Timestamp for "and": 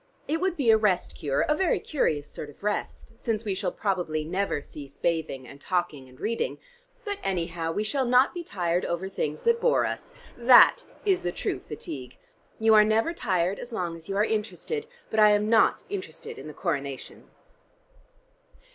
5.47-5.61, 6.09-6.19